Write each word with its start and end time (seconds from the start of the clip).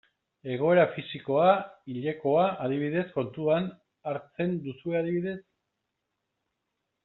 Egoera 0.53 0.85
fisikoa, 0.93 1.51
hilekoa, 1.95 2.47
adibidez, 2.67 3.05
kontuan 3.19 3.69
hartzen 4.15 4.59
duzue 4.67 4.99
adibidez? 5.05 5.39